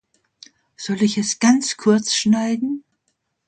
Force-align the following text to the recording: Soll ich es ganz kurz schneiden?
Soll 0.77 1.03
ich 1.03 1.19
es 1.19 1.37
ganz 1.37 1.77
kurz 1.77 2.15
schneiden? 2.15 2.83